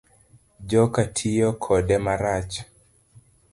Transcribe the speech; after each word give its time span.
Joka 0.69 1.01
tiyo 1.15 1.49
kode 1.63 1.97
marach 2.05 2.53